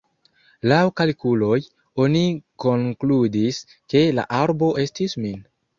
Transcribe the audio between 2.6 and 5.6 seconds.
konkludis, ke la arbo estis min.